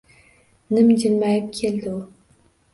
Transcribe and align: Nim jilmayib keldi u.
Nim 0.77 0.89
jilmayib 1.05 1.53
keldi 1.61 1.95
u. 1.95 1.97